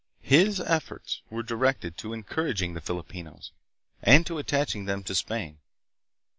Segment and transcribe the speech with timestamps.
[0.23, 3.51] His efforts were directed to encouraging the Filipinos
[4.01, 5.59] and to attaching them to Spain.